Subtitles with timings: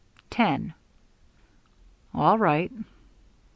[0.31, 0.73] "Ten."
[2.11, 2.71] "All right."